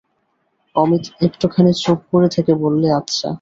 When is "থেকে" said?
2.29-2.51